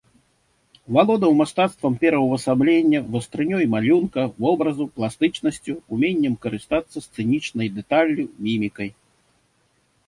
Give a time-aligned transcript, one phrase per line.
[0.95, 8.89] Валодаў мастацтвам пераўвасаблення, вастрынёй малюнка вобразу, пластычнасцю, уменнем карыстацца сцэнічнай дэталлю, мімікай.